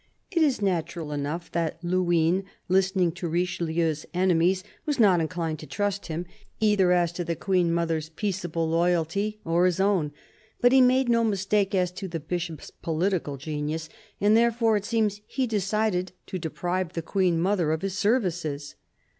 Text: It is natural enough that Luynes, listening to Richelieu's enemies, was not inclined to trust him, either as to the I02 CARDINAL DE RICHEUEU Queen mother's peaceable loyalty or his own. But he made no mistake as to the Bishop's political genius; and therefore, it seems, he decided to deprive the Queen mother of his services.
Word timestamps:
It 0.31 0.41
is 0.41 0.63
natural 0.63 1.11
enough 1.11 1.51
that 1.51 1.77
Luynes, 1.83 2.43
listening 2.67 3.11
to 3.11 3.27
Richelieu's 3.27 4.03
enemies, 4.15 4.63
was 4.83 4.99
not 4.99 5.21
inclined 5.21 5.59
to 5.59 5.67
trust 5.67 6.07
him, 6.07 6.25
either 6.59 6.91
as 6.91 7.11
to 7.11 7.23
the 7.23 7.35
I02 7.35 7.39
CARDINAL 7.39 7.45
DE 7.45 7.45
RICHEUEU 7.45 7.45
Queen 7.67 7.73
mother's 7.75 8.09
peaceable 8.09 8.67
loyalty 8.67 9.39
or 9.45 9.67
his 9.67 9.79
own. 9.79 10.11
But 10.59 10.71
he 10.71 10.81
made 10.81 11.07
no 11.07 11.23
mistake 11.23 11.75
as 11.75 11.91
to 11.91 12.07
the 12.07 12.19
Bishop's 12.19 12.71
political 12.71 13.37
genius; 13.37 13.89
and 14.19 14.35
therefore, 14.35 14.75
it 14.75 14.85
seems, 14.85 15.21
he 15.27 15.45
decided 15.45 16.13
to 16.25 16.39
deprive 16.39 16.93
the 16.93 17.03
Queen 17.03 17.39
mother 17.39 17.71
of 17.71 17.83
his 17.83 17.95
services. 17.95 18.73